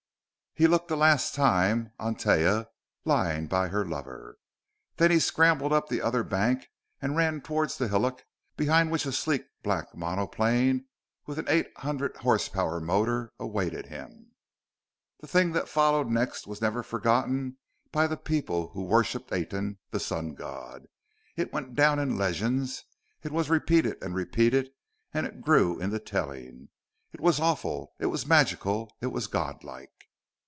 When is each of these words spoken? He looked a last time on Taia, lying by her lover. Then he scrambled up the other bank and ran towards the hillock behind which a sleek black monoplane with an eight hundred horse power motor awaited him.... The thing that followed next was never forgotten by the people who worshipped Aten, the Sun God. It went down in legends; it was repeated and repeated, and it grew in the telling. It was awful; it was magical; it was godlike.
He 0.53 0.67
looked 0.67 0.91
a 0.91 0.97
last 0.97 1.33
time 1.33 1.93
on 1.97 2.15
Taia, 2.15 2.67
lying 3.05 3.47
by 3.47 3.69
her 3.69 3.85
lover. 3.85 4.37
Then 4.97 5.09
he 5.09 5.17
scrambled 5.17 5.71
up 5.71 5.87
the 5.87 6.01
other 6.01 6.25
bank 6.25 6.67
and 7.01 7.15
ran 7.15 7.39
towards 7.39 7.77
the 7.77 7.87
hillock 7.87 8.25
behind 8.57 8.91
which 8.91 9.05
a 9.05 9.13
sleek 9.13 9.43
black 9.63 9.95
monoplane 9.95 10.87
with 11.25 11.39
an 11.39 11.45
eight 11.47 11.71
hundred 11.77 12.17
horse 12.17 12.49
power 12.49 12.81
motor 12.81 13.31
awaited 13.39 13.85
him.... 13.85 14.33
The 15.21 15.27
thing 15.27 15.53
that 15.53 15.69
followed 15.69 16.09
next 16.09 16.47
was 16.47 16.59
never 16.59 16.83
forgotten 16.83 17.57
by 17.93 18.05
the 18.05 18.17
people 18.17 18.71
who 18.71 18.81
worshipped 18.83 19.31
Aten, 19.31 19.79
the 19.91 20.01
Sun 20.01 20.33
God. 20.35 20.85
It 21.37 21.53
went 21.53 21.75
down 21.75 21.97
in 21.97 22.17
legends; 22.17 22.83
it 23.23 23.31
was 23.31 23.49
repeated 23.49 24.03
and 24.03 24.13
repeated, 24.15 24.69
and 25.13 25.25
it 25.25 25.39
grew 25.39 25.79
in 25.79 25.91
the 25.91 25.99
telling. 25.99 26.67
It 27.13 27.21
was 27.21 27.39
awful; 27.39 27.93
it 27.99 28.07
was 28.07 28.27
magical; 28.27 28.93
it 28.99 29.07
was 29.13 29.27
godlike. 29.27 29.87